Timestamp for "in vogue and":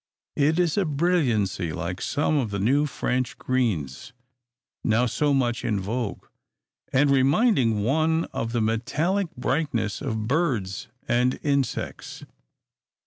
5.63-7.11